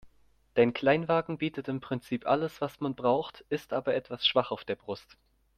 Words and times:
Dein 0.55 0.73
Kleinwagen 0.73 1.37
bietet 1.37 1.67
im 1.67 1.79
Prinzip 1.79 2.25
alles, 2.25 2.59
was 2.59 2.79
man 2.79 2.95
braucht, 2.95 3.45
ist 3.49 3.71
aber 3.71 3.93
etwas 3.93 4.25
schwach 4.25 4.49
auf 4.49 4.65
der 4.65 4.75
Brust. 4.75 5.15